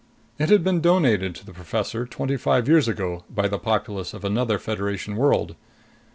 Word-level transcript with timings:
It 0.39 0.49
had 0.49 0.63
been 0.63 0.81
donated 0.81 1.35
to 1.35 1.45
the 1.45 1.53
professor 1.53 2.07
twenty 2.07 2.35
five 2.35 2.67
years 2.67 2.87
ago 2.87 3.23
by 3.29 3.47
the 3.47 3.59
populace 3.59 4.15
of 4.15 4.25
another 4.25 4.57
Federation 4.57 5.15
world. 5.15 5.55